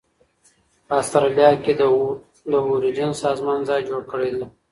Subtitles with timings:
[0.87, 1.71] په اسټرالیا کې
[2.51, 4.43] د اوریجن سازمان ځای جوړ کړی دی.